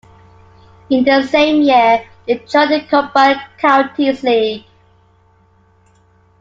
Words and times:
In 0.89 1.03
the 1.03 1.21
same 1.27 1.61
year 1.61 2.03
they 2.25 2.39
joined 2.39 2.71
the 2.71 2.81
Combined 2.89 3.39
Counties 3.59 4.23
League. 4.23 4.63